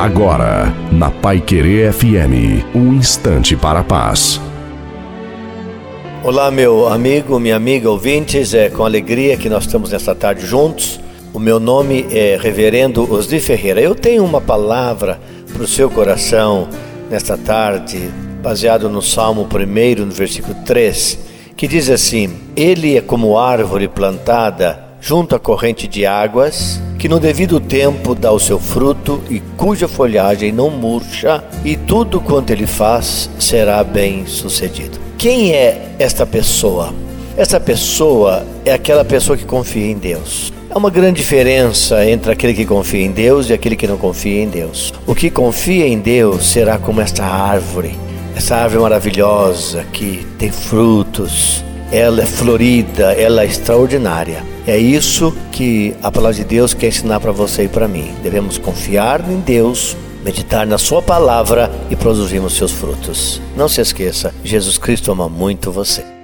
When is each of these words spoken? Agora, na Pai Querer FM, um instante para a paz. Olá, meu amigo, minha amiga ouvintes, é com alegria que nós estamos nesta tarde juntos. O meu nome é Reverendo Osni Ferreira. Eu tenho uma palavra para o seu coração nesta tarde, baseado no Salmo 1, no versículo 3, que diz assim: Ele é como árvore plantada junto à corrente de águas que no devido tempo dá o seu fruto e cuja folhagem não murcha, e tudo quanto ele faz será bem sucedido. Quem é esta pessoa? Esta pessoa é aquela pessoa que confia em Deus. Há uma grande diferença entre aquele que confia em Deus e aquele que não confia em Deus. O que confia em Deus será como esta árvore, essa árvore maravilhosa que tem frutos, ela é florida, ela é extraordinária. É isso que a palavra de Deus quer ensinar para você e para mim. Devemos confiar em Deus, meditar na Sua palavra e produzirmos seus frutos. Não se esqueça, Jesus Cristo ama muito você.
Agora, 0.00 0.74
na 0.90 1.10
Pai 1.10 1.42
Querer 1.42 1.92
FM, 1.92 2.64
um 2.74 2.94
instante 2.94 3.54
para 3.54 3.80
a 3.80 3.84
paz. 3.84 4.40
Olá, 6.24 6.50
meu 6.50 6.88
amigo, 6.88 7.38
minha 7.38 7.54
amiga 7.54 7.90
ouvintes, 7.90 8.54
é 8.54 8.70
com 8.70 8.82
alegria 8.82 9.36
que 9.36 9.50
nós 9.50 9.66
estamos 9.66 9.90
nesta 9.90 10.14
tarde 10.14 10.46
juntos. 10.46 10.98
O 11.34 11.38
meu 11.38 11.60
nome 11.60 12.06
é 12.10 12.38
Reverendo 12.40 13.12
Osni 13.12 13.40
Ferreira. 13.40 13.78
Eu 13.78 13.94
tenho 13.94 14.24
uma 14.24 14.40
palavra 14.40 15.20
para 15.52 15.62
o 15.62 15.66
seu 15.66 15.90
coração 15.90 16.66
nesta 17.10 17.36
tarde, 17.36 18.10
baseado 18.42 18.88
no 18.88 19.02
Salmo 19.02 19.46
1, 19.46 20.06
no 20.06 20.12
versículo 20.12 20.54
3, 20.64 21.18
que 21.54 21.68
diz 21.68 21.90
assim: 21.90 22.40
Ele 22.56 22.96
é 22.96 23.02
como 23.02 23.36
árvore 23.36 23.86
plantada 23.86 24.82
junto 24.98 25.36
à 25.36 25.38
corrente 25.38 25.86
de 25.86 26.06
águas 26.06 26.80
que 27.00 27.08
no 27.08 27.18
devido 27.18 27.58
tempo 27.58 28.14
dá 28.14 28.30
o 28.30 28.38
seu 28.38 28.58
fruto 28.58 29.22
e 29.30 29.40
cuja 29.56 29.88
folhagem 29.88 30.52
não 30.52 30.68
murcha, 30.68 31.42
e 31.64 31.74
tudo 31.74 32.20
quanto 32.20 32.50
ele 32.50 32.66
faz 32.66 33.30
será 33.38 33.82
bem 33.82 34.26
sucedido. 34.26 34.98
Quem 35.16 35.54
é 35.54 35.92
esta 35.98 36.26
pessoa? 36.26 36.92
Esta 37.38 37.58
pessoa 37.58 38.44
é 38.66 38.74
aquela 38.74 39.02
pessoa 39.02 39.34
que 39.34 39.46
confia 39.46 39.86
em 39.86 39.96
Deus. 39.96 40.52
Há 40.70 40.76
uma 40.76 40.90
grande 40.90 41.22
diferença 41.22 42.04
entre 42.06 42.32
aquele 42.32 42.52
que 42.52 42.66
confia 42.66 43.06
em 43.06 43.10
Deus 43.10 43.48
e 43.48 43.54
aquele 43.54 43.76
que 43.76 43.86
não 43.86 43.96
confia 43.96 44.42
em 44.42 44.48
Deus. 44.48 44.92
O 45.06 45.14
que 45.14 45.30
confia 45.30 45.88
em 45.88 45.98
Deus 45.98 46.44
será 46.44 46.76
como 46.76 47.00
esta 47.00 47.24
árvore, 47.24 47.98
essa 48.36 48.56
árvore 48.56 48.82
maravilhosa 48.82 49.84
que 49.90 50.26
tem 50.38 50.52
frutos, 50.52 51.64
ela 51.92 52.22
é 52.22 52.26
florida, 52.26 53.12
ela 53.12 53.42
é 53.42 53.46
extraordinária. 53.46 54.44
É 54.66 54.78
isso 54.78 55.34
que 55.50 55.94
a 56.02 56.10
palavra 56.10 56.36
de 56.36 56.44
Deus 56.44 56.74
quer 56.74 56.88
ensinar 56.88 57.20
para 57.20 57.32
você 57.32 57.64
e 57.64 57.68
para 57.68 57.88
mim. 57.88 58.14
Devemos 58.22 58.58
confiar 58.58 59.28
em 59.28 59.40
Deus, 59.40 59.96
meditar 60.24 60.66
na 60.66 60.78
Sua 60.78 61.02
palavra 61.02 61.70
e 61.90 61.96
produzirmos 61.96 62.54
seus 62.54 62.72
frutos. 62.72 63.40
Não 63.56 63.68
se 63.68 63.80
esqueça, 63.80 64.32
Jesus 64.44 64.78
Cristo 64.78 65.10
ama 65.10 65.28
muito 65.28 65.72
você. 65.72 66.19